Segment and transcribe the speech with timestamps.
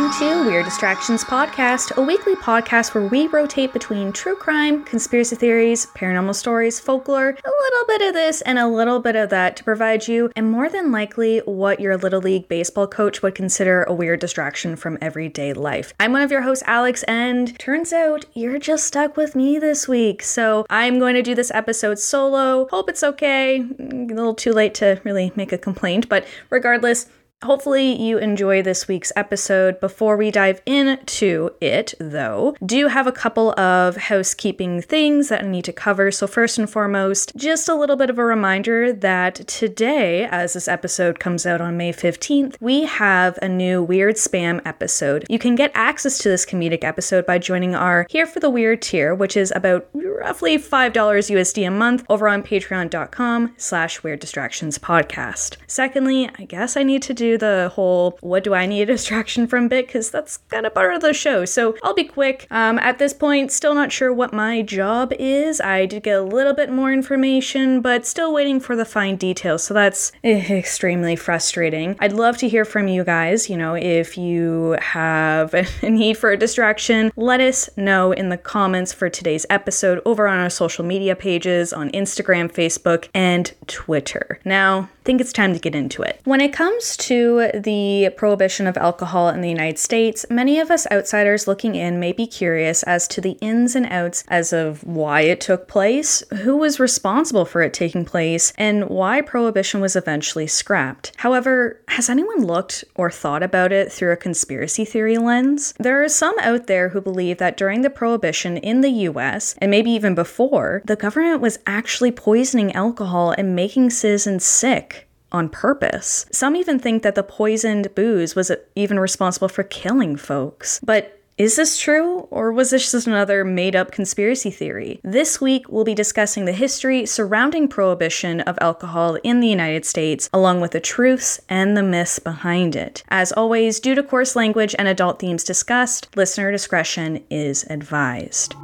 [0.00, 5.36] listening to Weird Distractions Podcast, a weekly podcast where we rotate between true crime, conspiracy
[5.36, 9.56] theories, paranormal stories, folklore, a little bit of this and a little bit of that
[9.56, 13.82] to provide you, and more than likely, what your Little League baseball coach would consider
[13.82, 15.92] a weird distraction from everyday life.
[16.00, 19.86] I'm one of your hosts, Alex, and turns out you're just stuck with me this
[19.86, 20.22] week.
[20.22, 22.68] So I'm going to do this episode solo.
[22.70, 23.60] Hope it's okay.
[23.60, 27.06] A little too late to really make a complaint, but regardless,
[27.42, 29.80] Hopefully, you enjoy this week's episode.
[29.80, 35.48] Before we dive into it, though, do have a couple of housekeeping things that I
[35.48, 36.10] need to cover.
[36.10, 40.68] So, first and foremost, just a little bit of a reminder that today, as this
[40.68, 45.24] episode comes out on May 15th, we have a new Weird Spam episode.
[45.30, 48.82] You can get access to this comedic episode by joining our Here for the Weird
[48.82, 54.78] tier, which is about roughly $5 USD a month over on patreon.com slash weird distractions
[54.78, 55.56] podcast.
[55.66, 59.46] Secondly, I guess I need to do the whole what do I need a distraction
[59.46, 61.44] from bit because that's kind of part of the show.
[61.44, 62.46] So I'll be quick.
[62.50, 65.60] Um, at this point, still not sure what my job is.
[65.60, 69.62] I did get a little bit more information, but still waiting for the fine details.
[69.62, 71.96] So that's extremely frustrating.
[72.00, 73.48] I'd love to hear from you guys.
[73.48, 78.36] You know, if you have a need for a distraction, let us know in the
[78.36, 84.38] comments for today's episode over on our social media pages on Instagram, Facebook, and Twitter.
[84.44, 86.20] Now, think it's time to get into it.
[86.24, 90.86] When it comes to the prohibition of alcohol in the United States, many of us
[90.90, 95.22] outsiders looking in may be curious as to the ins and outs as of why
[95.22, 100.46] it took place, who was responsible for it taking place, and why prohibition was eventually
[100.46, 101.12] scrapped.
[101.16, 105.74] However, has anyone looked or thought about it through a conspiracy theory lens?
[105.78, 109.70] There are some out there who believe that during the prohibition in the US, and
[109.70, 114.99] maybe even before, the government was actually poisoning alcohol and making citizens sick
[115.32, 116.26] on purpose.
[116.32, 120.80] Some even think that the poisoned booze was uh, even responsible for killing folks.
[120.82, 125.00] But is this true, or was this just another made up conspiracy theory?
[125.02, 130.28] This week, we'll be discussing the history surrounding prohibition of alcohol in the United States,
[130.34, 133.02] along with the truths and the myths behind it.
[133.08, 138.54] As always, due to coarse language and adult themes discussed, listener discretion is advised.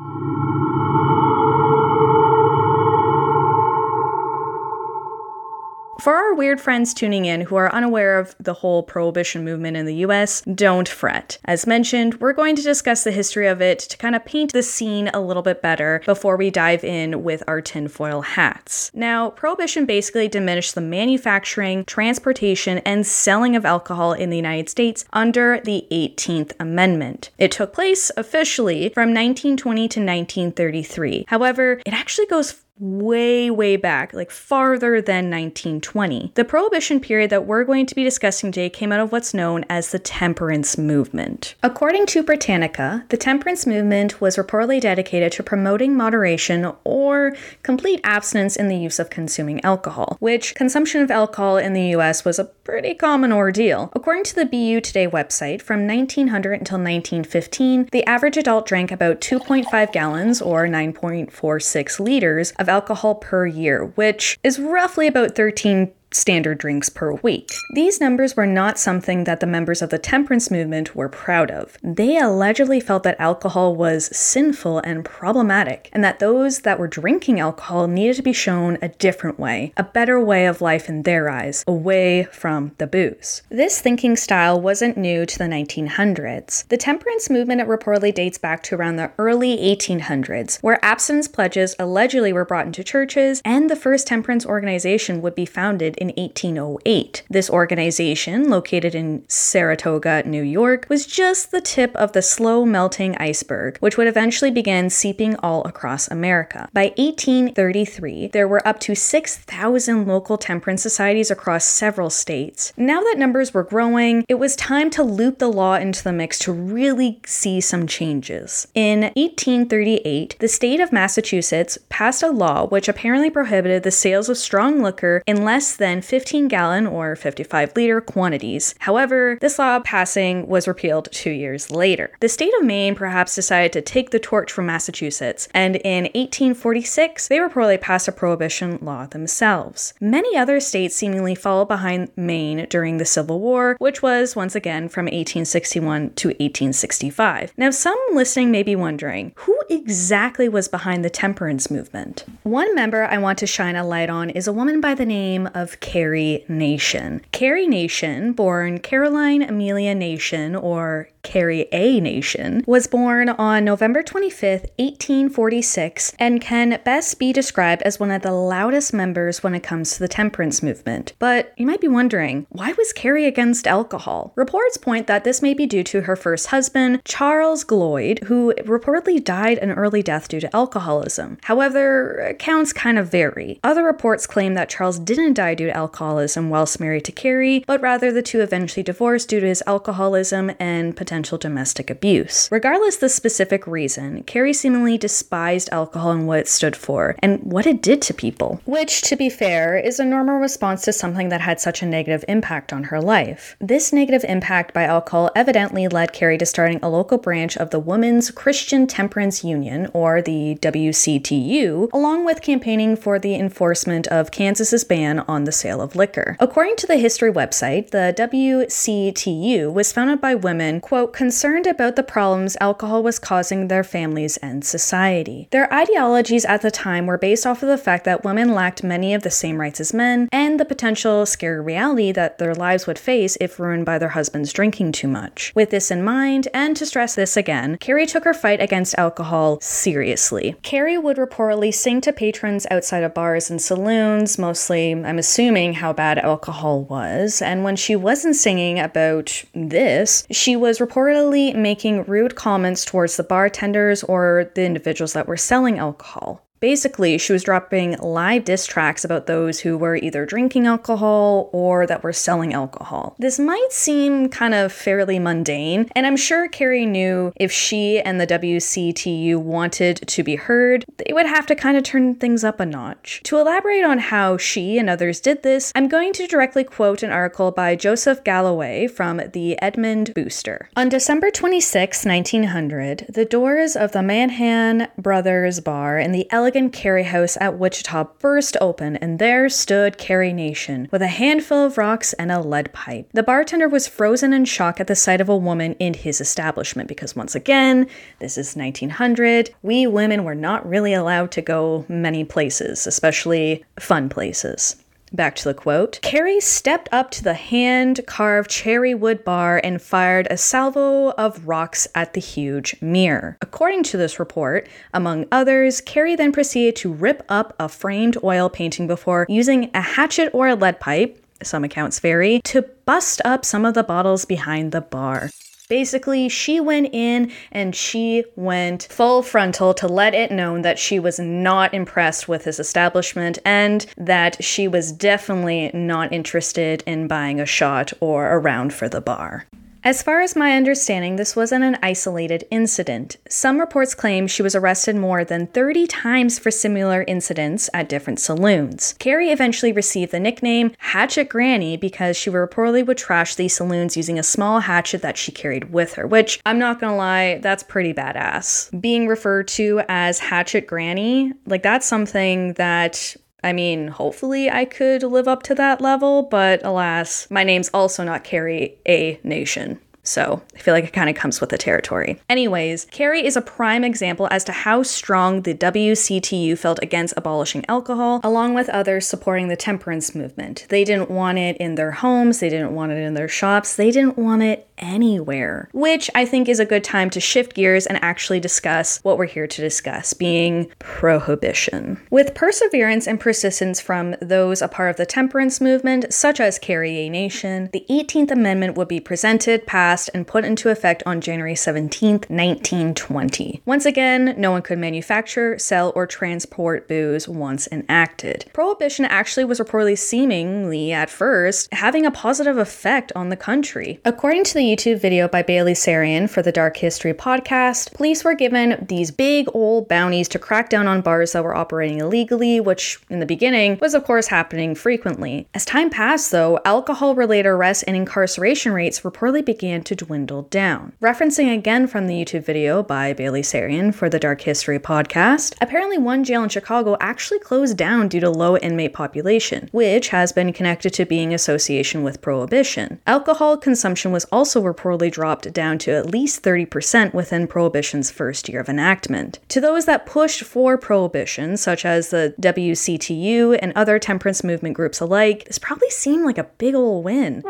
[6.37, 10.43] Weird friends tuning in who are unaware of the whole prohibition movement in the US,
[10.43, 11.39] don't fret.
[11.45, 14.63] As mentioned, we're going to discuss the history of it to kind of paint the
[14.63, 18.91] scene a little bit better before we dive in with our tinfoil hats.
[18.95, 25.05] Now, prohibition basically diminished the manufacturing, transportation, and selling of alcohol in the United States
[25.13, 27.31] under the 18th Amendment.
[27.39, 31.25] It took place officially from 1920 to 1933.
[31.29, 36.33] However, it actually goes way, way back, like farther than 1920.
[36.35, 39.65] The Prohibition period that we're going to be discussing today came out of what's known
[39.69, 41.55] as the temperance movement.
[41.63, 48.57] According to Britannica, the temperance movement was reportedly dedicated to promoting moderation or complete abstinence
[48.57, 52.45] in the use of consuming alcohol, which consumption of alcohol in the US was a
[52.45, 53.91] pretty common ordeal.
[53.95, 59.21] According to the BU Today website, from 1900 until 1915, the average adult drank about
[59.21, 65.93] 2.5 gallons or 9.46 liters of of alcohol per year, which is roughly about 13
[66.17, 67.53] standard drinks per week.
[67.75, 71.77] These numbers were not something that the members of the temperance movement were proud of.
[71.83, 77.41] They allegedly felt that alcohol was sinful and problematic, and that those that were drinking
[77.41, 81.29] alcohol needed to be shown a different way, a better way of life in their
[81.29, 83.43] eyes, away from the booze.
[83.49, 86.67] This thinking style wasn't new to the 1900s.
[86.69, 92.33] The temperance movement reportedly dates back to around the early 1800s, where abstinence pledges allegedly
[92.33, 97.23] were brought into churches, and the first temperance organization would be founded in in 1808.
[97.29, 103.17] This organization, located in Saratoga, New York, was just the tip of the slow melting
[103.17, 106.69] iceberg, which would eventually begin seeping all across America.
[106.73, 112.73] By 1833, there were up to 6,000 local temperance societies across several states.
[112.77, 116.39] Now that numbers were growing, it was time to loop the law into the mix
[116.41, 118.69] to really see some changes.
[118.75, 124.37] In 1838, the state of Massachusetts passed a law which apparently prohibited the sales of
[124.37, 128.75] strong liquor in less than 15 gallon or 55 liter quantities.
[128.81, 132.11] However, this law passing was repealed two years later.
[132.21, 137.29] The state of Maine perhaps decided to take the torch from Massachusetts, and in 1846,
[137.29, 139.95] they reportedly passed a prohibition law themselves.
[140.01, 144.89] Many other states seemingly followed behind Maine during the Civil War, which was once again
[144.89, 147.53] from 1861 to 1865.
[147.57, 152.25] Now, some listening may be wondering who exactly was behind the temperance movement?
[152.43, 155.49] One member I want to shine a light on is a woman by the name
[155.55, 157.23] of Carrie Nation.
[157.33, 162.01] Carrie Nation, born Caroline Amelia Nation, or Carrie A.
[162.01, 168.23] Nation, was born on November 25th, 1846, and can best be described as one of
[168.23, 171.13] the loudest members when it comes to the temperance movement.
[171.19, 174.33] But you might be wondering, why was Carrie against alcohol?
[174.37, 179.23] Reports point that this may be due to her first husband, Charles Gloyd, who reportedly
[179.23, 181.39] died an early death due to alcoholism.
[181.43, 183.59] However, accounts kind of vary.
[183.65, 188.13] Other reports claim that Charles didn't die due alcoholism whilst married to Carrie, but rather
[188.13, 192.49] the two eventually divorced due to his alcoholism and potential potential domestic abuse.
[192.53, 197.67] Regardless the specific reason, Carrie seemingly despised alcohol and what it stood for, and what
[197.67, 198.61] it did to people.
[198.65, 202.25] Which, to be fair, is a normal response to something that had such a negative
[202.29, 203.57] impact on her life.
[203.61, 207.81] This negative impact by alcohol evidently led Carrie to starting a local branch of the
[207.81, 214.85] Women's Christian Temperance Union, or the WCTU, along with campaigning for the enforcement of Kansas's
[214.85, 216.37] ban on the sale of liquor.
[216.39, 222.03] According to the history website, the WCTU was founded by women, quote, concerned about the
[222.03, 225.49] problems alcohol was causing their families and society.
[225.51, 229.15] Their ideologies at the time were based off of the fact that women lacked many
[229.15, 232.99] of the same rights as men and the potential scary reality that their lives would
[232.99, 235.53] face if ruined by their husbands drinking too much.
[235.55, 239.59] With this in mind, and to stress this again, Carrie took her fight against alcohol
[239.61, 240.57] seriously.
[240.63, 245.93] Carrie would reportedly sing to patrons outside of bars and saloons, mostly, I'm assuming, how
[245.93, 252.37] bad alcohol was, and when she wasn't singing about this, she was reportedly making rude
[252.37, 256.46] comments towards the bartenders or the individuals that were selling alcohol.
[256.67, 261.87] Basically, she was dropping live diss tracks about those who were either drinking alcohol or
[261.87, 263.15] that were selling alcohol.
[263.21, 268.21] This might seem kind of fairly mundane, and I'm sure Carrie knew if she and
[268.21, 272.59] the WCTU wanted to be heard, they would have to kind of turn things up
[272.59, 273.21] a notch.
[273.27, 277.13] To elaborate on how she and others did this, I'm going to directly quote an
[277.13, 280.69] article by Joseph Galloway from the Edmund Booster.
[280.77, 287.03] On December 26, 1900, the doors of the Manhan Brothers Bar in the elegant Carrie
[287.03, 292.15] House at Wichita burst open, and there stood Carrie Nation with a handful of rocks
[292.15, 293.11] and a lead pipe.
[293.13, 296.89] The bartender was frozen in shock at the sight of a woman in his establishment
[296.89, 297.87] because, once again,
[298.21, 299.51] this is 1900.
[299.61, 304.77] We women were not really allowed to go many places, especially fun places.
[305.13, 309.81] Back to the quote Carrie stepped up to the hand carved cherry wood bar and
[309.81, 313.39] fired a salvo of rocks at the huge mirror.
[313.41, 318.49] According to this report, among others, Carrie then proceeded to rip up a framed oil
[318.49, 323.45] painting before using a hatchet or a lead pipe, some accounts vary, to bust up
[323.45, 325.31] some of the bottles behind the bar.
[325.69, 330.99] Basically, she went in and she went full frontal to let it known that she
[330.99, 337.41] was not impressed with his establishment and that she was definitely not interested in buying
[337.41, 339.47] a shot or a round for the bar.
[339.87, 343.19] As far as my understanding, this wasn't an isolated incident.
[343.29, 348.19] Some reports claim she was arrested more than 30 times for similar incidents at different
[348.19, 348.97] saloons.
[348.99, 354.19] Carrie eventually received the nickname Hatchet Granny because she reportedly would trash these saloons using
[354.19, 357.95] a small hatchet that she carried with her, which I'm not gonna lie, that's pretty
[357.95, 358.81] badass.
[358.81, 363.15] Being referred to as Hatchet Granny, like that's something that
[363.47, 368.03] I mean, hopefully I could live up to that level, but alas, my name's also
[368.03, 369.79] not Carrie A Nation.
[370.07, 372.21] So I feel like it kind of comes with the territory.
[372.29, 377.65] Anyways, Carrie is a prime example as to how strong the WCTU felt against abolishing
[377.69, 380.67] alcohol, along with others supporting the temperance movement.
[380.69, 383.91] They didn't want it in their homes, they didn't want it in their shops, they
[383.91, 387.99] didn't want it anywhere, which I think is a good time to shift gears and
[388.03, 392.01] actually discuss what we're here to discuss, being prohibition.
[392.11, 396.99] With perseverance and persistence from those a part of the temperance movement, such as Carrie
[396.99, 397.09] A.
[397.09, 402.13] Nation, the 18th Amendment would be presented, passed, and put into effect on January 17,
[402.29, 403.63] 1920.
[403.65, 408.45] Once again, no one could manufacture, sell, or transport booze once enacted.
[408.53, 414.01] Prohibition actually was reportedly seemingly, at first, having a positive effect on the country.
[414.05, 418.35] According to the YouTube video by Bailey Sarian for the Dark History podcast, police were
[418.35, 422.99] given these big old bounties to crack down on bars that were operating illegally, which
[423.09, 425.47] in the beginning was, of course, happening frequently.
[425.55, 430.93] As time passed, though, alcohol related arrests and incarceration rates reportedly began to dwindle down.
[431.01, 435.99] Referencing again from the YouTube video by Bailey Sarian for the Dark History podcast, apparently
[435.99, 440.53] one jail in Chicago actually closed down due to low inmate population, which has been
[440.53, 443.01] connected to being association with prohibition.
[443.07, 448.61] Alcohol consumption was also reportedly dropped down to at least 30% within Prohibition's first year
[448.61, 449.39] of enactment.
[449.49, 455.01] To those that pushed for Prohibition, such as the WCTU and other temperance movement groups
[455.01, 457.43] alike, this probably seemed like a big ol' win.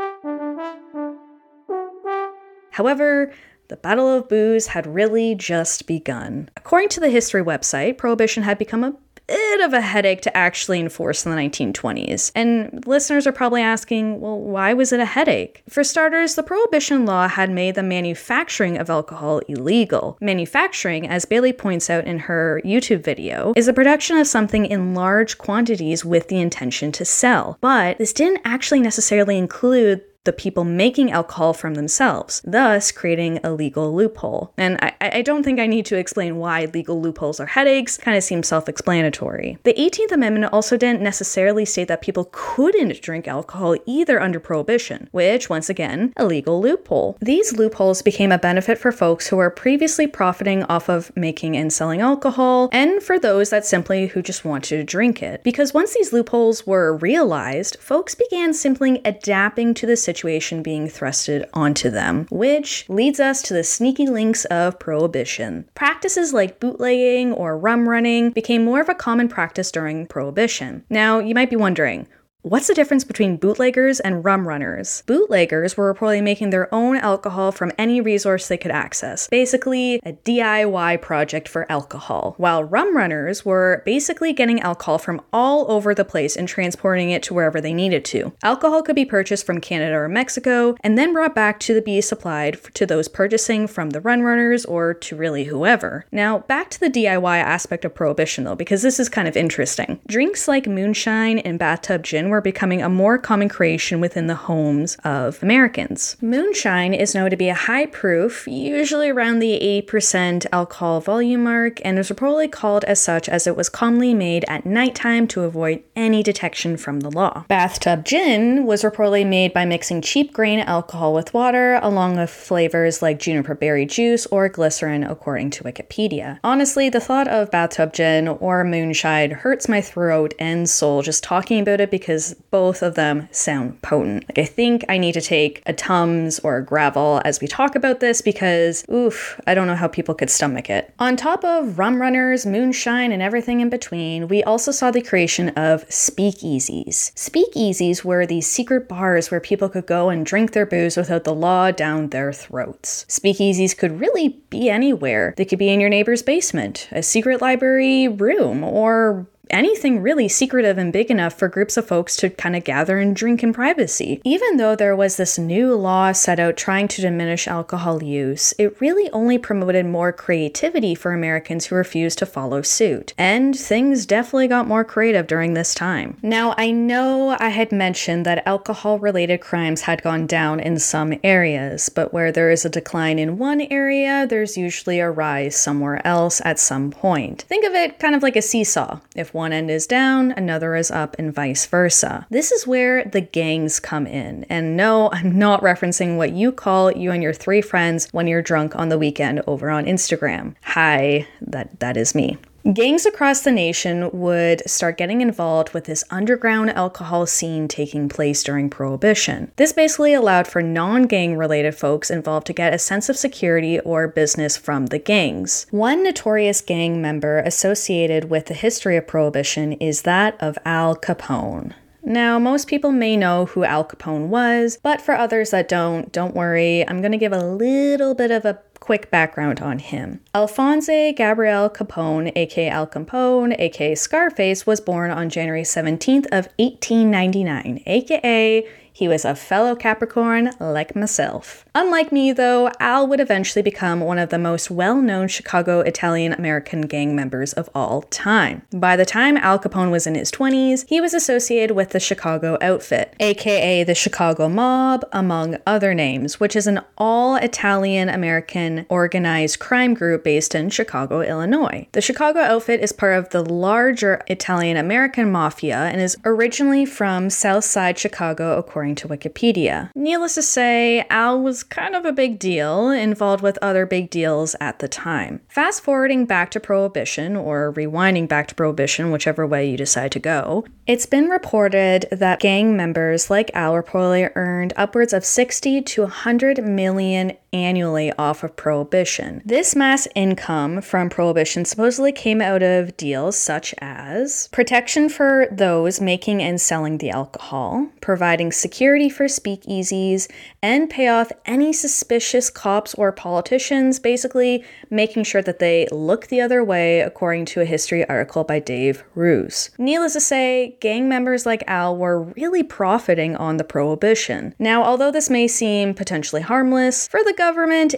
[2.77, 3.33] However,
[3.69, 6.51] the Battle of Booze had really just begun.
[6.59, 8.95] According to the history website, Prohibition had become a
[9.27, 12.33] bit of a headache to actually enforce in the 1920s.
[12.35, 15.63] And listeners are probably asking, well, why was it a headache?
[15.71, 20.19] For starters, the prohibition law had made the manufacturing of alcohol illegal.
[20.21, 24.93] Manufacturing, as Bailey points out in her YouTube video, is the production of something in
[24.93, 27.57] large quantities with the intention to sell.
[27.63, 33.53] But this didn't actually necessarily include the people making alcohol from themselves, thus creating a
[33.53, 34.53] legal loophole.
[34.59, 38.17] And I, I don't think I need to explain why legal loopholes are headaches, kind
[38.17, 39.57] of seems self explanatory.
[39.63, 45.09] The 18th Amendment also didn't necessarily state that people couldn't drink alcohol either under prohibition,
[45.13, 47.17] which, once again, a legal loophole.
[47.21, 51.73] These loopholes became a benefit for folks who were previously profiting off of making and
[51.73, 55.43] selling alcohol, and for those that simply who just wanted to drink it.
[55.45, 60.87] Because once these loopholes were realized, folks began simply adapting to the situation situation being
[60.89, 65.69] thrusted onto them, which leads us to the sneaky links of prohibition.
[65.75, 70.85] Practices like bootlegging or rum running became more of a common practice during prohibition.
[70.89, 72.09] Now, you might be wondering,
[72.49, 75.03] What's the difference between bootleggers and rum runners?
[75.09, 80.13] Bootleggers were reportedly making their own alcohol from any resource they could access, basically a
[80.13, 86.05] DIY project for alcohol, while rum runners were basically getting alcohol from all over the
[86.05, 88.33] place and transporting it to wherever they needed to.
[88.45, 92.01] Alcohol could be purchased from Canada or Mexico and then brought back to the be
[92.01, 96.07] supplied to those purchasing from the rum runners or to really whoever.
[96.13, 99.99] Now, back to the DIY aspect of prohibition though, because this is kind of interesting.
[100.07, 104.35] Drinks like moonshine and bathtub gin were were becoming a more common creation within the
[104.35, 106.19] homes of Americans.
[106.21, 111.81] Moonshine is known to be a high proof, usually around the 8% alcohol volume mark,
[111.83, 115.83] and is reportedly called as such as it was commonly made at nighttime to avoid
[115.97, 117.47] any detection from the law.
[117.49, 123.01] Bathtub gin was reportedly made by mixing cheap grain alcohol with water, along with flavors
[123.01, 126.39] like juniper berry juice or glycerin, according to Wikipedia.
[126.45, 131.61] Honestly, the thought of bathtub gin or moonshine hurts my throat and soul just talking
[131.61, 134.25] about it because both of them sound potent.
[134.29, 137.75] Like, I think I need to take a Tums or a Gravol as we talk
[137.75, 140.93] about this because, oof, I don't know how people could stomach it.
[140.99, 145.51] On top of rum runners, moonshine, and everything in between, we also saw the creation
[145.51, 147.13] of speakeasies.
[147.15, 151.35] Speakeasies were these secret bars where people could go and drink their booze without the
[151.35, 153.05] law down their throats.
[153.09, 155.35] Speakeasies could really be anywhere.
[155.37, 160.79] They could be in your neighbor's basement, a secret library room, or anything really secretive
[160.79, 164.21] and big enough for groups of folks to kind of gather and drink in privacy.
[164.25, 168.81] Even though there was this new law set out trying to diminish alcohol use, it
[168.81, 173.15] really only promoted more creativity for Americans who refused to follow suit.
[173.17, 176.17] And things definitely got more creative during this time.
[176.23, 181.19] Now, I know I had mentioned that alcohol related crimes had gone down in some
[181.23, 186.05] areas, but where there is a decline in one area, there's usually a rise somewhere
[186.07, 187.43] else at some point.
[187.49, 189.01] Think of it kind of like a seesaw.
[189.15, 192.27] If one end is down, another is up, and vice versa.
[192.31, 194.45] This is where the gangs come in.
[194.45, 198.43] And no, I'm not referencing what you call you and your three friends when you're
[198.43, 200.57] drunk on the weekend over on Instagram.
[200.63, 202.39] Hi, that that is me.
[202.73, 208.43] Gangs across the nation would start getting involved with this underground alcohol scene taking place
[208.43, 209.53] during Prohibition.
[209.55, 213.79] This basically allowed for non gang related folks involved to get a sense of security
[213.79, 215.69] or business from the gangs.
[215.71, 221.73] One notorious gang member associated with the history of Prohibition is that of Al Capone.
[222.09, 226.37] Now, most people may know who Al Capone was, but for others that don't, don't
[226.37, 226.89] worry.
[226.89, 230.21] I'm going to give a little bit of a quick background on him.
[230.33, 237.83] Alphonse Gabriel Capone, aka Al Capone, aka Scarface, was born on January 17th of 1899,
[237.85, 238.65] aka
[238.97, 241.67] he was a fellow Capricorn like myself.
[241.75, 246.33] Unlike me, though, Al would eventually become one of the most well known Chicago Italian
[246.33, 248.63] American gang members of all time.
[248.73, 252.57] By the time Al Capone was in his 20s, he was associated with the Chicago
[252.63, 259.59] Outfit, aka the Chicago Mob, among other names, which is an all Italian American organized
[259.59, 261.87] crime group based in Chicago, Illinois.
[261.93, 267.29] The Chicago Outfit is part of the larger Italian American Mafia and is originally from
[267.29, 269.91] Southside Chicago, according according to Wikipedia.
[269.95, 274.55] Needless to say, Al was kind of a big deal, involved with other big deals
[274.61, 275.41] at the time.
[275.49, 280.21] Fast forwarding back to Prohibition, or rewinding back to Prohibition, whichever way you decide to
[280.21, 286.03] go, it's been reported that gang members like Al reportedly earned upwards of 60 to
[286.03, 287.33] 100 million
[287.65, 289.43] annually off of Prohibition.
[289.45, 296.01] This mass income from Prohibition supposedly came out of deals such as protection for those
[296.01, 300.31] making and selling the alcohol, providing security for speakeasies,
[300.63, 306.41] and pay off any suspicious cops or politicians, basically making sure that they look the
[306.41, 309.71] other way, according to a history article by Dave Roos.
[309.79, 314.55] Needless to say, gang members like Al were really profiting on the prohibition.
[314.59, 317.46] Now, although this may seem potentially harmless, for the government,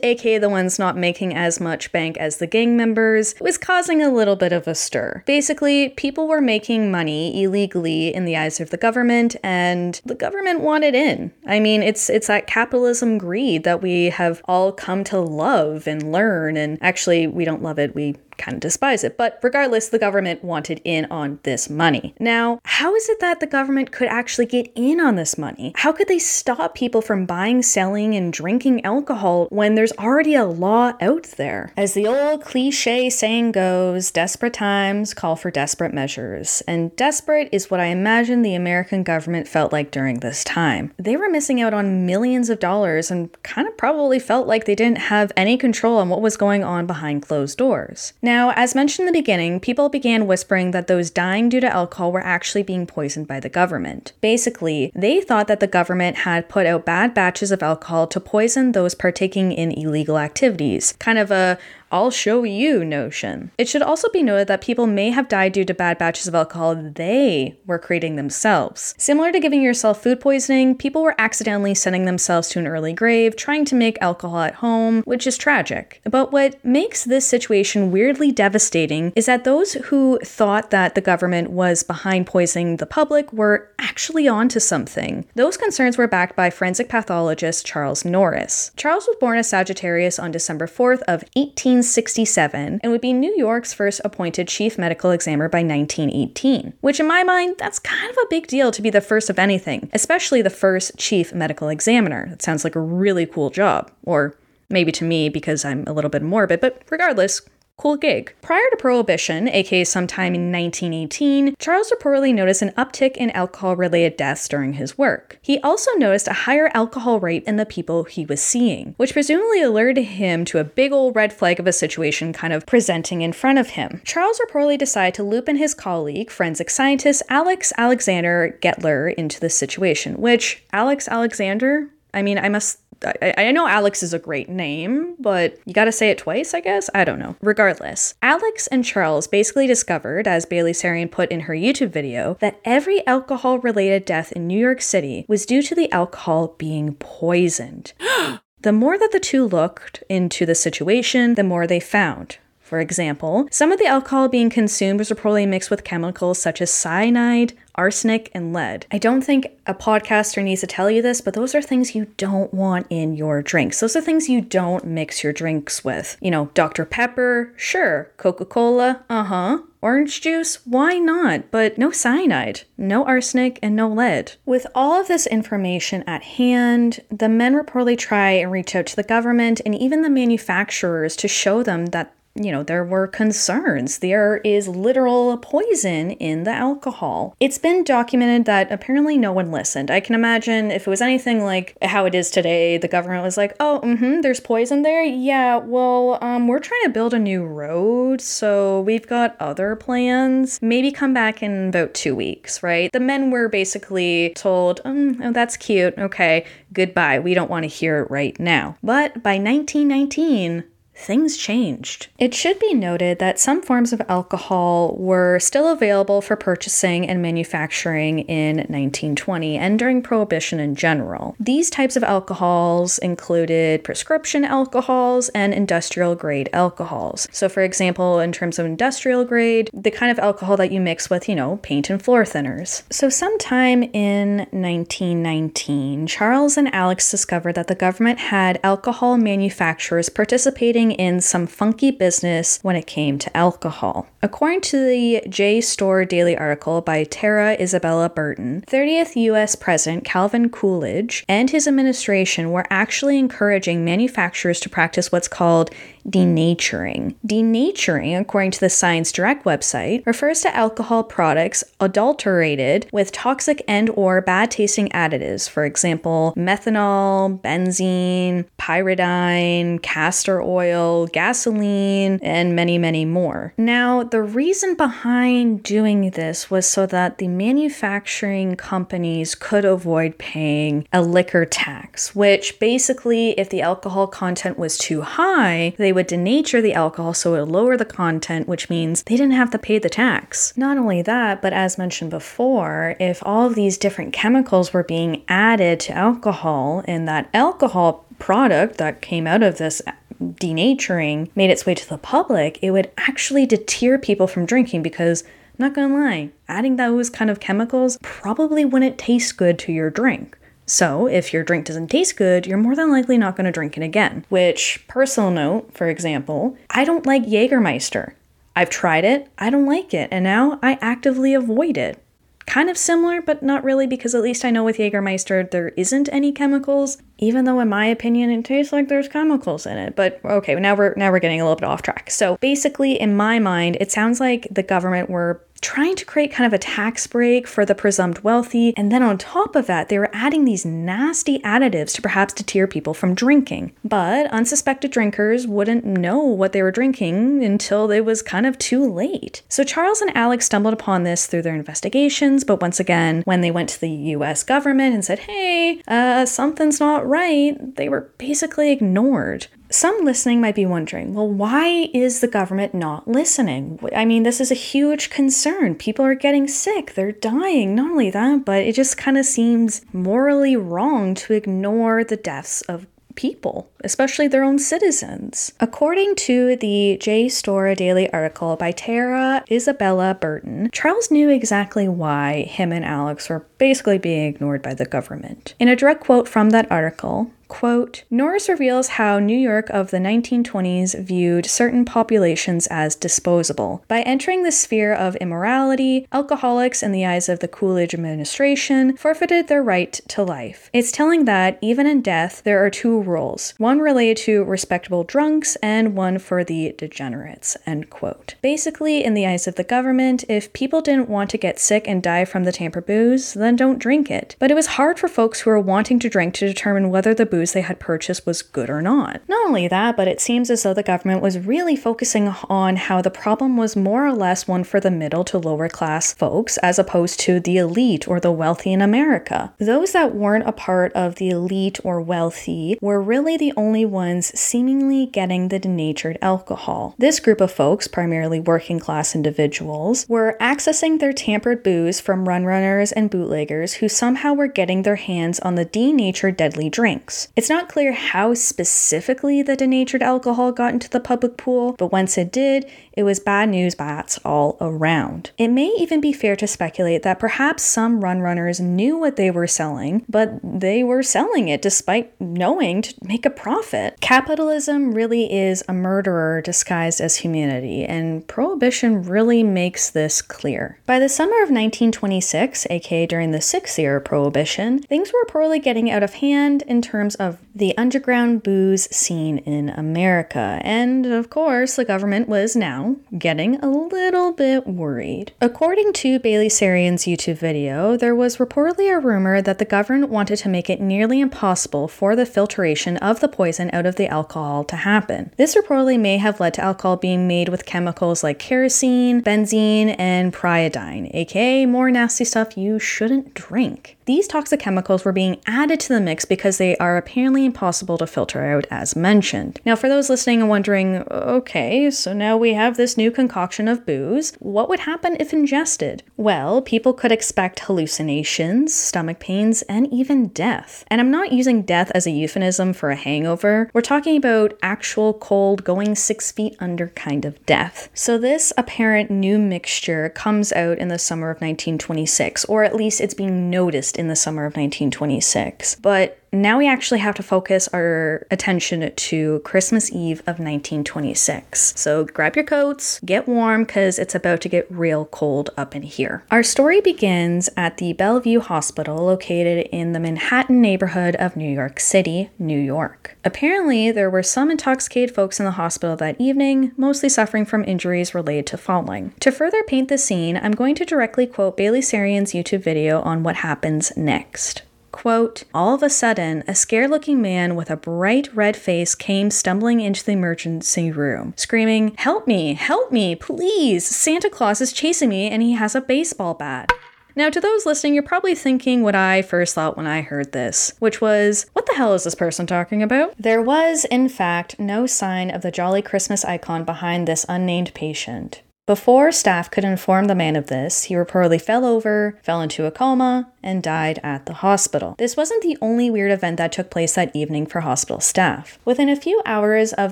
[0.03, 4.13] aka the ones not making as much bank as the gang members, was causing a
[4.13, 5.23] little bit of a stir.
[5.27, 10.61] Basically, people were making money illegally in the eyes of the government, and the government
[10.61, 11.33] wanted in.
[11.47, 16.13] I mean, it's it's that capitalism greed that we have all come to love and
[16.13, 17.95] learn, and actually, we don't love it.
[17.95, 19.17] We kind of despise it.
[19.17, 22.15] But regardless, the government wanted in on this money.
[22.19, 25.73] Now, how is it that the government could actually get in on this money?
[25.77, 30.45] How could they stop people from buying, selling, and drinking alcohol when there's already a
[30.45, 31.73] law out there?
[31.77, 36.63] As the old cliche saying goes, desperate times call for desperate measures.
[36.67, 40.93] And desperate is what I imagine the American government felt like during this time.
[40.97, 44.75] They were missing out on millions of dollars and kind of probably felt like they
[44.75, 48.13] didn't have any control on what was going on behind closed doors.
[48.29, 52.13] Now, as mentioned in the beginning, people began whispering that those dying due to alcohol
[52.13, 54.13] were actually being poisoned by the government.
[54.21, 58.73] Basically, they thought that the government had put out bad batches of alcohol to poison
[58.73, 61.57] those partaking in illegal activities, kind of a
[61.91, 63.51] I'll show you notion.
[63.57, 66.35] It should also be noted that people may have died due to bad batches of
[66.35, 68.95] alcohol they were creating themselves.
[68.99, 73.37] Similar to giving yourself food poisoning, people were accidentally sending themselves to an early grave
[73.37, 76.01] trying to make alcohol at home, which is tragic.
[76.05, 81.51] But what makes this situation weirdly devastating is that those who thought that the government
[81.51, 85.27] was behind poisoning the public were actually onto something.
[85.35, 88.73] Those concerns were backed by forensic pathologist Charles Norris.
[88.77, 93.33] Charles was born a Sagittarius on December 4th of 18 1967 and would be New
[93.37, 98.17] York's first appointed chief medical examiner by 1918, which in my mind, that's kind of
[98.17, 102.27] a big deal to be the first of anything, especially the first chief medical examiner.
[102.31, 103.93] That sounds like a really cool job.
[104.03, 104.35] Or
[104.69, 107.43] maybe to me because I'm a little bit morbid, but regardless,
[107.79, 108.35] Cool gig.
[108.43, 114.17] Prior to Prohibition, aka sometime in 1918, Charles reportedly noticed an uptick in alcohol related
[114.17, 115.39] deaths during his work.
[115.43, 119.63] He also noticed a higher alcohol rate in the people he was seeing, which presumably
[119.63, 123.33] alerted him to a big old red flag of a situation kind of presenting in
[123.33, 124.01] front of him.
[124.05, 129.49] Charles reportedly decided to loop in his colleague, forensic scientist Alex Alexander Gettler, into the
[129.49, 134.49] situation, which, Alex Alexander, I mean, I must I, I, know Alex is a great
[134.49, 136.91] name, but you gotta say it twice, I guess?
[136.95, 137.37] I don't know.
[137.41, 142.61] Regardless, Alex and Charles basically discovered, as Bailey Sarian put in her YouTube video, that
[142.65, 147.93] every alcohol related death in New York City was due to the alcohol being poisoned.
[148.63, 152.39] the more that the two looked into the situation, the more they found.
[152.69, 156.71] For example, some of the alcohol being consumed was reportedly mixed with chemicals such as
[156.71, 158.85] cyanide, arsenic, and lead.
[158.93, 162.09] I don't think a podcaster needs to tell you this, but those are things you
[162.19, 163.81] don't want in your drinks.
[163.81, 166.19] Those are things you don't mix your drinks with.
[166.21, 166.85] You know, Dr.
[166.85, 168.11] Pepper, sure.
[168.19, 169.59] Coca Cola, uh huh.
[169.81, 170.67] Orange juice?
[170.67, 171.53] Why not?
[171.53, 174.33] But no cyanide, no arsenic, and no lead.
[174.45, 178.97] With all of this information at hand, the men reportedly try and reach out to
[178.97, 182.13] the government and even the manufacturers to show them that
[182.45, 183.99] you know, there were concerns.
[183.99, 187.35] There is literal poison in the alcohol.
[187.41, 189.91] It's been documented that apparently no one listened.
[189.91, 193.37] I can imagine if it was anything like how it is today, the government was
[193.37, 195.03] like, oh, mm-hmm, there's poison there.
[195.03, 200.59] Yeah, well, um, we're trying to build a new road, so we've got other plans.
[200.63, 202.91] Maybe come back in about two weeks, right?
[202.93, 205.95] The men were basically told, um, oh, that's cute.
[205.99, 207.19] Okay, goodbye.
[207.19, 208.77] We don't want to hear it right now.
[208.83, 210.65] But by 1919,
[210.99, 212.09] things changed.
[212.19, 217.23] It should be noted that some forms of alcohol were still available for purchasing and
[217.23, 221.37] manufacturing in 1920 and during Prohibition in general.
[221.39, 227.29] These types of alcohols included prescription alcohols and industrial grade alcohols.
[227.31, 231.09] So, for example, in terms of industrial grade, the kind of alcohol that you mix
[231.09, 232.83] with, you know, paint and floor thinners.
[232.91, 240.88] So, sometime in 1919, Charles and Alex discovered that the government had alcohol manufacturers participating
[240.91, 244.07] in some funky business when it came to alcohol.
[244.23, 249.55] According to the JSTOR Daily article by Tara Isabella Burton, 30th U.S.
[249.55, 255.71] President Calvin Coolidge and his administration were actually encouraging manufacturers to practice what's called
[256.11, 257.15] denaturing.
[257.27, 263.91] Denaturing, according to the Science Direct website, refers to alcohol products adulterated with toxic and
[263.91, 273.05] or bad tasting additives, for example, methanol, benzene, pyridine, castor oil, gasoline, and many, many
[273.05, 273.53] more.
[273.57, 280.87] Now, the reason behind doing this was so that the manufacturing companies could avoid paying
[280.93, 286.63] a liquor tax, which basically, if the alcohol content was too high, they would denature
[286.63, 289.79] the alcohol so it would lower the content, which means they didn't have to pay
[289.79, 290.57] the tax.
[290.57, 295.25] Not only that, but as mentioned before, if all of these different chemicals were being
[295.29, 299.81] added to alcohol and that alcohol product that came out of this
[300.21, 305.25] denaturing made its way to the public, it would actually deter people from drinking because
[305.59, 310.39] not gonna lie, adding those kind of chemicals probably wouldn't taste good to your drink.
[310.69, 313.79] So, if your drink doesn't taste good, you're more than likely not going to drink
[313.79, 314.27] it again.
[314.29, 318.13] Which, personal note, for example, I don't like Jägermeister.
[318.55, 322.03] I've tried it, I don't like it, and now I actively avoid it.
[322.45, 326.09] Kind of similar, but not really, because at least I know with Jägermeister there isn't
[326.13, 329.97] any chemicals, even though in my opinion it tastes like there's chemicals in it.
[329.97, 332.11] But okay, now we're now we're getting a little bit off track.
[332.11, 336.47] So basically, in my mind, it sounds like the government were trying to create kind
[336.47, 338.75] of a tax break for the presumed wealthy.
[338.77, 342.67] And then on top of that, they were adding these nasty additives to perhaps deter
[342.67, 343.73] people from drinking.
[343.85, 348.91] But unsuspected drinkers wouldn't know what they were drinking until it was kind of too
[348.91, 349.43] late.
[349.49, 353.51] So Charles and Alex stumbled upon this through their investigations, but once again, when they
[353.51, 358.71] went to the US government and said, hey, uh, something's not right, they were basically
[358.71, 359.47] ignored.
[359.71, 363.79] Some listening might be wondering, well, why is the government not listening?
[363.95, 365.75] I mean, this is a huge concern.
[365.75, 367.75] People are getting sick, they're dying.
[367.75, 372.63] Not only that, but it just kind of seems morally wrong to ignore the deaths
[372.63, 372.87] of
[373.19, 375.53] people, especially their own citizens.
[375.59, 382.73] According to the JSTOR Daily article by Tara Isabella Burton, Charles knew exactly why him
[382.73, 385.55] and Alex were basically being ignored by the government.
[385.59, 389.97] In a direct quote from that article, Quote Norris reveals how New York of the
[389.97, 393.83] 1920s viewed certain populations as disposable.
[393.89, 399.49] By entering the sphere of immorality, alcoholics, in the eyes of the Coolidge administration, forfeited
[399.49, 400.71] their right to life.
[400.73, 405.57] It's telling that, even in death, there are two rules one related to respectable drunks
[405.57, 407.57] and one for the degenerates.
[407.67, 408.35] End quote.
[408.43, 412.03] Basically, in the eyes of the government, if people didn't want to get sick and
[412.03, 414.37] die from the tamper booze, then don't drink it.
[414.39, 417.27] But it was hard for folks who were wanting to drink to determine whether the
[417.27, 419.21] booze booze they had purchased was good or not.
[419.29, 423.01] Not only that, but it seems as though the government was really focusing on how
[423.01, 426.81] the problem was more or less one for the middle to lower class folks as
[426.81, 429.53] opposed to the elite or the wealthy in America.
[429.59, 434.37] Those that weren't a part of the elite or wealthy were really the only ones
[434.37, 436.97] seemingly getting the denatured alcohol.
[436.99, 442.45] This group of folks, primarily working class individuals, were accessing their tampered booze from rum
[442.45, 447.28] runners and bootleggers who somehow were getting their hands on the denatured deadly drinks.
[447.37, 452.19] It's not clear how specifically the denatured alcohol got into the public pool, but once
[452.19, 455.31] it did, it was bad news bats all around.
[455.39, 459.31] It may even be fair to speculate that perhaps some rum runners knew what they
[459.31, 464.01] were selling, but they were selling it despite knowing to make a profit.
[464.01, 470.81] Capitalism really is a murderer disguised as humanity, and prohibition really makes this clear.
[470.87, 475.61] By the summer of 1926, aka during the sixth year of prohibition, things were poorly
[475.61, 480.61] getting out of hand in terms of the underground booze scene in America.
[480.63, 485.33] And of course, the government was now getting a little bit worried.
[485.41, 490.37] According to Bailey Sarian's YouTube video, there was reportedly a rumor that the government wanted
[490.37, 494.65] to make it nearly impossible for the filtration of the poison out of the alcohol
[494.65, 495.33] to happen.
[495.37, 500.33] This reportedly may have led to alcohol being made with chemicals like kerosene, benzene, and
[500.33, 503.97] pyridine, aka more nasty stuff you shouldn't drink.
[504.07, 508.07] These toxic chemicals were being added to the mix because they are apparently impossible to
[508.07, 509.59] filter out, as mentioned.
[509.65, 513.87] Now, for those listening and wondering, okay, so now we have this new concoction of
[513.87, 516.03] booze, what would happen if ingested?
[516.19, 520.85] Well, people could expect hallucinations, stomach pains, and even death.
[520.89, 525.15] And I'm not using death as a euphemism for a hangover, we're talking about actual
[525.15, 527.89] cold, going six feet under kind of death.
[527.95, 533.01] So, this apparent new mixture comes out in the summer of 1926, or at least
[533.01, 535.77] it's being noticed in the summer of 1926.
[535.77, 541.75] But now we actually have to focus our attention to Christmas Eve of 1926.
[541.77, 545.83] So grab your coats, get warm, because it's about to get real cold up in
[545.83, 546.25] here.
[546.31, 551.81] Our story begins at the Bellevue Hospital located in the Manhattan neighborhood of New York
[551.81, 553.17] City, New York.
[553.25, 558.15] Apparently, there were some intoxicated folks in the hospital that evening, mostly suffering from injuries
[558.15, 559.13] related to falling.
[559.21, 563.23] To further paint the scene, I'm going to directly quote Bailey Sarian's YouTube video on
[563.23, 564.63] what happens next.
[564.99, 569.31] Quote, all of a sudden, a scared looking man with a bright red face came
[569.31, 573.87] stumbling into the emergency room, screaming, Help me, help me, please!
[573.87, 576.73] Santa Claus is chasing me and he has a baseball bat.
[577.15, 580.73] Now, to those listening, you're probably thinking what I first thought when I heard this,
[580.81, 583.15] which was, what the hell is this person talking about?
[583.17, 588.43] There was, in fact, no sign of the Jolly Christmas icon behind this unnamed patient.
[588.69, 592.71] Before staff could inform the man of this, he reportedly fell over, fell into a
[592.71, 594.95] coma, and died at the hospital.
[594.99, 598.59] This wasn't the only weird event that took place that evening for hospital staff.
[598.67, 599.91] Within a few hours of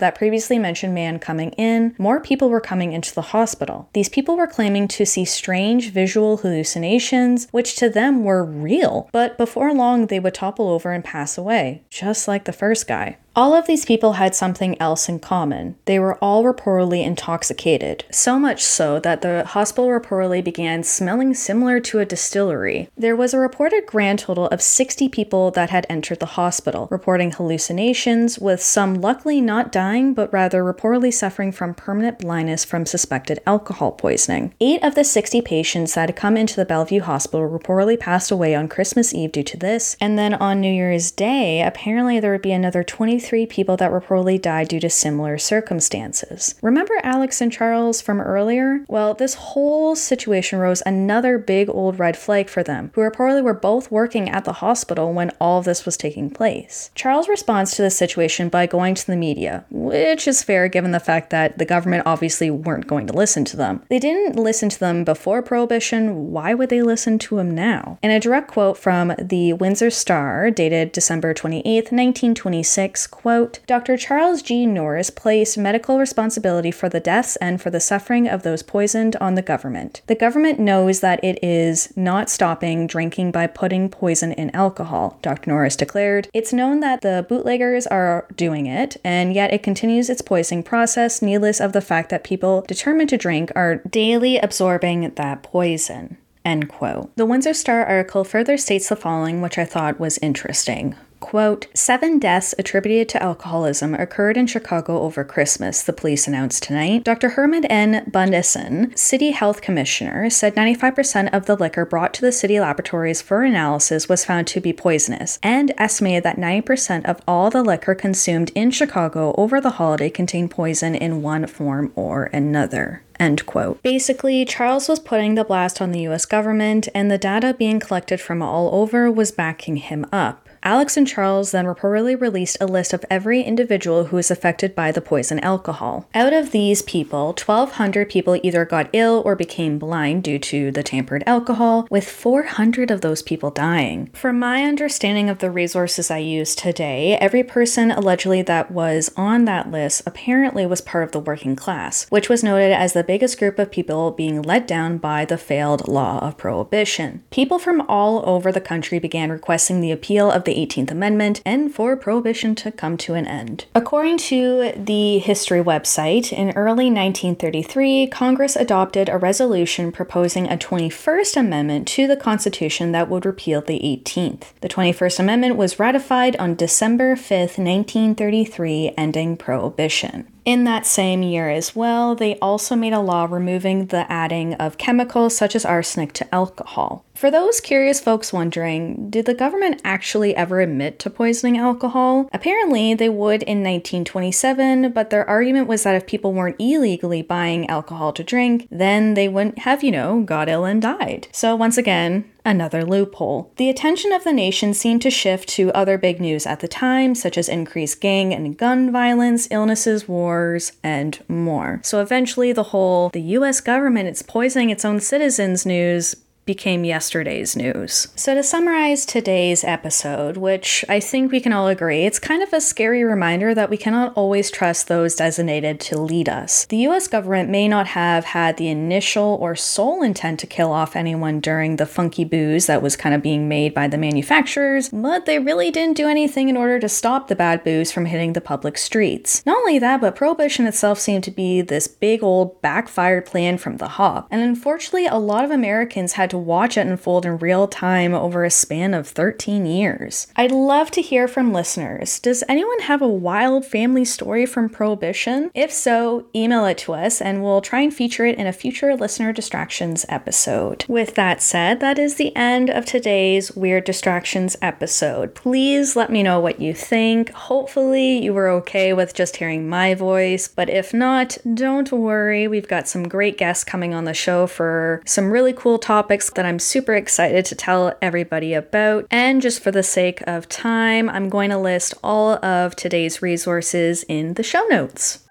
[0.01, 3.89] that previously mentioned man coming in, more people were coming into the hospital.
[3.95, 9.39] These people were claiming to see strange visual hallucinations, which to them were real, but
[9.39, 13.17] before long they would topple over and pass away, just like the first guy.
[13.37, 15.77] All of these people had something else in common.
[15.85, 21.79] They were all reportedly intoxicated, so much so that the hospital reportedly began smelling similar
[21.81, 22.89] to a distillery.
[22.97, 27.31] There was a reported grand total of 60 people that had entered the hospital, reporting
[27.31, 33.39] hallucinations, with some luckily not dying, but rather reportedly suffering from permanent blindness from suspected
[33.47, 34.55] alcohol poisoning.
[34.63, 38.55] Eight of the 60 patients that had come into the Bellevue Hospital reportedly passed away
[38.55, 42.41] on Christmas Eve due to this, and then on New Year's Day, apparently there would
[42.41, 42.83] be another
[43.27, 46.55] 23 three people that reportedly died due to similar circumstances.
[46.63, 48.83] Remember Alex and Charles from earlier?
[48.89, 53.53] Well, this whole situation rose another big old red flag for them, who reportedly were
[53.53, 56.91] both working at the hospital when all of this was taking place.
[56.95, 61.01] Charles responds to the situation by going to the media, which is fair given the
[61.01, 63.83] fact that the government obviously weren't going to listen to them.
[63.91, 67.99] They didn't listen to them before Prohibition, why would they listen to him now?
[68.03, 73.97] In a direct quote from the Windsor Star, dated December 28, 1926, quote, Dr.
[73.97, 74.67] Charles G.
[74.67, 79.37] Norris placed medical responsibility for the deaths and for the suffering of those poisoned on
[79.37, 80.03] the government.
[80.07, 85.51] The government knows that it is not stopping drinking by putting poison in alcohol, Dr.
[85.51, 86.29] Norris declared.
[86.35, 91.23] It's known that the bootleggers are doing it, and yet it continues its poisoning process,
[91.23, 96.19] needless of the fact that people determined to drink are daily absorbing that poison.
[96.45, 97.11] End quote.
[97.17, 100.95] The Windsor Star article further states the following, which I thought was interesting.
[101.21, 107.05] Quote, seven deaths attributed to alcoholism occurred in Chicago over Christmas, the police announced tonight.
[107.05, 107.31] Dr.
[107.31, 108.05] Herman N.
[108.11, 113.43] Bundesen, city health commissioner, said 95% of the liquor brought to the city laboratories for
[113.43, 118.53] analysis was found to be poisonous, and estimated that 90% of all the liquor consumed
[118.55, 123.03] in Chicago over the holiday contained poison in one form or another.
[123.19, 123.83] End quote.
[123.83, 128.21] Basically, Charles was putting the blast on the US government, and the data being collected
[128.21, 130.46] from all over was backing him up.
[130.67, 134.91] Alex and Charles then reportedly released a list of every individual who was affected by
[134.91, 136.09] the poison alcohol.
[136.13, 140.83] Out of these people, 1,200 people either got ill or became blind due to the
[140.83, 144.11] tampered alcohol, with 400 of those people dying.
[144.13, 149.45] From my understanding of the resources I used today, every person allegedly that was on
[149.45, 153.39] that list apparently was part of the working class, which was noted as the biggest
[153.39, 157.23] group of people being let down by the failed law of prohibition.
[157.31, 161.73] People from all over the country began requesting the appeal of the 18th Amendment and
[161.73, 163.67] for Prohibition to come to an end.
[163.75, 171.37] According to the history website, in early 1933, Congress adopted a resolution proposing a 21st
[171.37, 174.53] Amendment to the Constitution that would repeal the 18th.
[174.61, 180.27] The 21st Amendment was ratified on December 5th, 1933, ending Prohibition.
[180.47, 184.79] In that same year as well, they also made a law removing the adding of
[184.79, 187.05] chemicals such as arsenic to alcohol.
[187.17, 192.29] For those curious folks wondering, did the government actually ever admit to poisoning alcohol?
[192.33, 197.69] Apparently, they would in 1927, but their argument was that if people weren't illegally buying
[197.69, 201.27] alcohol to drink, then they wouldn't have, you know, got ill and died.
[201.33, 203.53] So, once again, another loophole.
[203.57, 207.15] The attention of the nation seemed to shift to other big news at the time,
[207.15, 211.81] such as increased gang and gun violence, illnesses, wars, and more.
[211.83, 216.15] So eventually, the whole the US government is poisoning its own citizens news
[216.47, 218.09] became yesterday's news.
[218.15, 222.53] So, to summarize today's episode, which I think we can all agree, it's kind of
[222.53, 226.65] a scary reminder that we cannot always trust those designated to lead us.
[226.67, 230.95] The US government may not have had the initial or sole intent to kill off
[230.95, 235.27] anyone during the funky booze that was kind of being made by the manufacturers, but
[235.27, 238.41] they really didn't do anything in order to stop the bad booze from hitting the
[238.41, 239.45] public streets.
[239.45, 243.79] Not only that, but prohibition itself seemed to be this big old backfired plan from
[243.79, 244.29] the hop.
[244.31, 248.15] And unfortunately, a lot of Americans had to to watch it unfold in real time
[248.15, 250.27] over a span of 13 years.
[250.37, 252.19] I'd love to hear from listeners.
[252.21, 255.51] Does anyone have a wild family story from Prohibition?
[255.55, 258.95] If so, email it to us and we'll try and feature it in a future
[258.95, 260.85] Listener Distractions episode.
[260.89, 265.35] With that said, that is the end of today's Weird Distractions episode.
[265.35, 267.31] Please let me know what you think.
[267.31, 272.47] Hopefully, you were okay with just hearing my voice, but if not, don't worry.
[272.47, 276.47] We've got some great guests coming on the show for some really cool topics that
[276.47, 279.07] I'm super excited to tell everybody about.
[279.11, 284.05] And just for the sake of time, I'm going to list all of today's resources
[284.05, 285.26] in the show notes.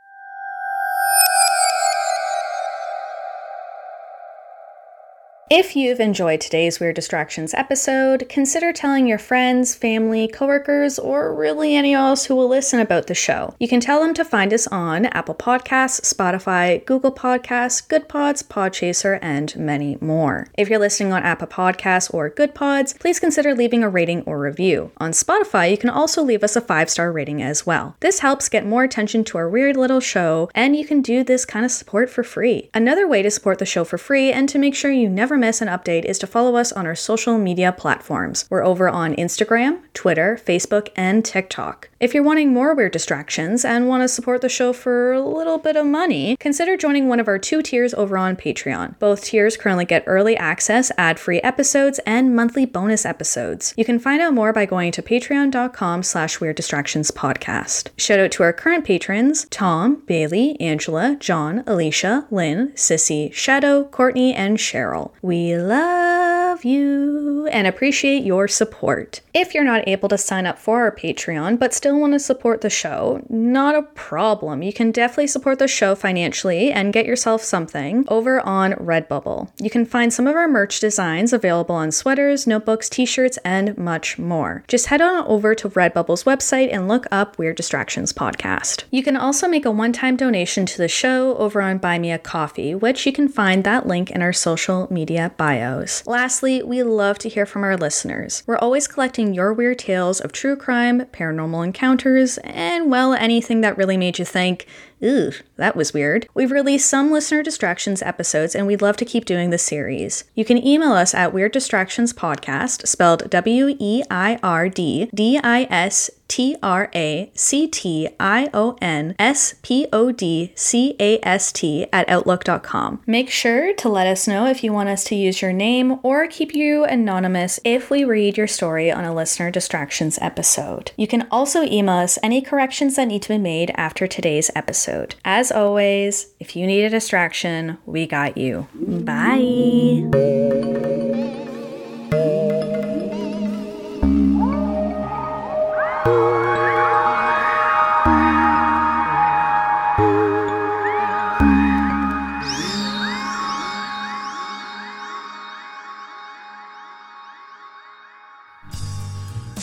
[5.57, 11.77] If you've enjoyed today's Weird Distractions episode, consider telling your friends, family, coworkers, or really
[11.77, 13.55] anyone else who will listen about the show.
[13.57, 18.43] You can tell them to find us on Apple Podcasts, Spotify, Google Podcasts, Good Pods,
[18.43, 20.49] Podchaser, and many more.
[20.57, 24.37] If you're listening on Apple Podcasts or Good Pods, please consider leaving a rating or
[24.37, 24.91] review.
[24.97, 27.95] On Spotify, you can also leave us a five star rating as well.
[28.01, 31.45] This helps get more attention to our weird little show, and you can do this
[31.45, 32.69] kind of support for free.
[32.73, 35.44] Another way to support the show for free and to make sure you never never
[35.45, 38.47] miss an update is to follow us on our social media platforms.
[38.49, 41.89] We're over on Instagram, Twitter, Facebook, and TikTok.
[41.99, 45.59] If you're wanting more weird distractions and want to support the show for a little
[45.59, 48.97] bit of money, consider joining one of our two tiers over on Patreon.
[48.97, 53.75] Both tiers currently get early access, ad-free episodes, and monthly bonus episodes.
[53.77, 57.89] You can find out more by going to patreon.com slash weird distractions podcast.
[57.97, 64.33] Shout out to our current patrons, Tom, Bailey, Angela, John, Alicia, Lynn, Sissy, Shadow, Courtney,
[64.33, 65.11] and Cheryl.
[65.25, 69.21] We love you and appreciate your support.
[69.33, 72.61] If you're not able to sign up for our Patreon but still want to support
[72.61, 74.61] the show, not a problem.
[74.61, 79.49] You can definitely support the show financially and get yourself something over on Redbubble.
[79.59, 83.75] You can find some of our merch designs available on sweaters, notebooks, t shirts, and
[83.77, 84.63] much more.
[84.67, 88.83] Just head on over to Redbubble's website and look up Weird Distractions Podcast.
[88.91, 92.11] You can also make a one time donation to the show over on Buy Me
[92.11, 96.05] a Coffee, which you can find that link in our social media media bios.
[96.07, 98.43] Lastly, we love to hear from our listeners.
[98.45, 103.77] We're always collecting your weird tales of true crime, paranormal encounters, and well, anything that
[103.77, 104.67] really made you think,
[105.03, 106.27] Ooh, that was weird.
[106.33, 110.23] We've released some listener distractions episodes and we'd love to keep doing the series.
[110.33, 115.39] You can email us at Weird Distractions Podcast, spelled W E I R D D
[115.43, 120.95] I S T R A C T I O N S P O D C
[120.99, 123.01] A S T at Outlook.com.
[123.05, 126.27] Make sure to let us know if you want us to use your name or
[126.27, 130.91] keep you anonymous if we read your story on a listener distractions episode.
[130.97, 134.84] You can also email us any corrections that need to be made after today's episode.
[135.23, 138.67] As always, if you need a distraction, we got you.
[138.73, 140.03] Bye.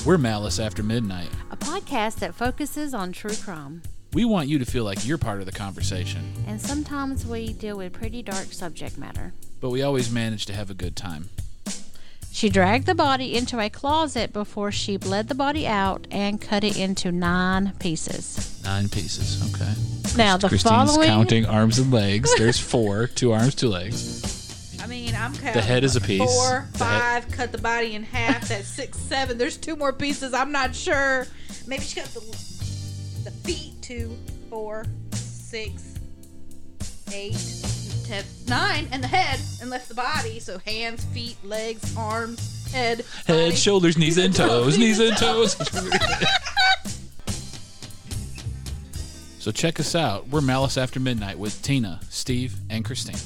[0.05, 1.31] We're Malice After Midnight.
[1.51, 3.83] a podcast that focuses on true crime.
[4.15, 7.79] We want you to feel like you're part of the conversation, And sometimes we deal
[7.79, 9.33] with pretty dark subject matter.
[9.61, 11.31] but we always manage to have a good time.
[12.31, 16.65] She dragged the body into a closet before she bled the body out and cut
[16.65, 18.61] it into nine pieces.
[18.65, 19.43] Nine pieces.
[19.55, 19.73] Okay.
[20.17, 21.09] Now, the Christine's following.
[21.09, 22.31] counting arms and legs.
[22.39, 23.07] There's four.
[23.15, 24.79] Two arms, two legs.
[24.83, 25.63] I mean, I'm counting.
[25.63, 26.23] head is a piece.
[26.23, 28.49] Four, The five, cut the body in half.
[28.49, 29.37] That's six, seven.
[29.39, 30.33] There's two more pieces.
[30.35, 31.27] I'm not sure.
[31.67, 32.21] Maybe she cut the
[33.25, 33.72] the feet.
[33.93, 34.17] Two,
[34.49, 35.99] four, six,
[37.13, 37.37] eight,
[38.07, 40.41] ten, nine, and the head, and left the body.
[40.41, 43.55] So hands, feet, legs, arms, head, Head, body.
[43.55, 44.79] shoulders, knees, and toes.
[44.79, 45.53] knees and toes.
[49.39, 50.27] so check us out.
[50.29, 53.21] We're Malice After Midnight with Tina, Steve, and Christine.